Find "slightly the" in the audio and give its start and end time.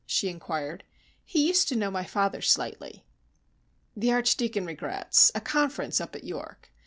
2.41-4.11